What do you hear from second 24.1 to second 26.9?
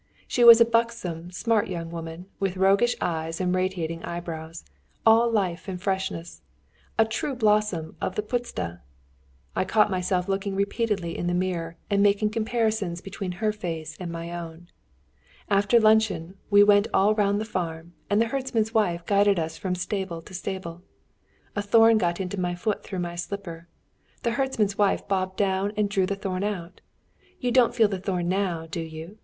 The herdsman's wife bobbed down and drew the thorn out.